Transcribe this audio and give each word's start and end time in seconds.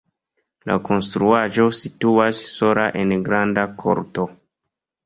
La 0.69 0.77
konstruaĵo 0.87 1.67
situas 1.81 2.43
sola 2.55 2.89
en 3.05 3.17
granda 3.31 3.69
korto. 3.85 4.29